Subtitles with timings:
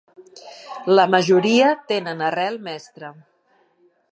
[0.99, 3.13] La majoria tenen arrel mestra.